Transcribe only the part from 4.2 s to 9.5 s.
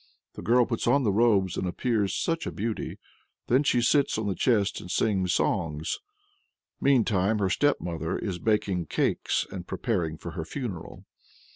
the chest and sings songs. Meantime her stepmother is baking cakes